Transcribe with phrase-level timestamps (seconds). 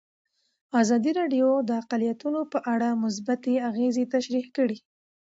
[0.81, 4.77] ازادي راډیو د اقلیتونه په اړه مثبت اغېزې تشریح کړي.